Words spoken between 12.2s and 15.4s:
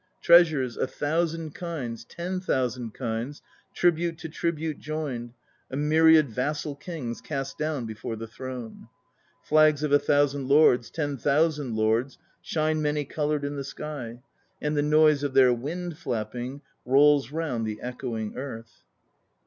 Shine many coloured in the sky, And the noise of